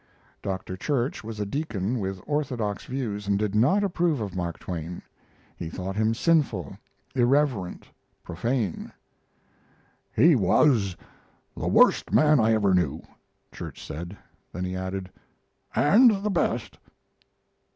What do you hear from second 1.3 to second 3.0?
a deacon with orthodox